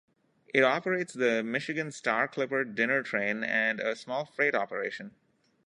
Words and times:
It 0.51 0.63
operates 0.63 1.13
the 1.13 1.43
Michigan 1.43 1.91
Star 1.91 2.27
Clipper 2.27 2.63
Dinner 2.63 3.03
Train 3.03 3.43
and 3.43 3.79
a 3.79 3.95
small 3.95 4.25
freight 4.25 4.55
operation. 4.55 5.11